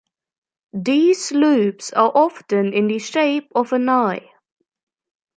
These 0.73 1.31
loops 1.31 1.93
are 1.93 2.11
often 2.15 2.73
in 2.73 2.87
the 2.87 2.97
shape 2.97 3.51
of 3.53 3.71
an 3.71 3.87
eye. 3.87 4.31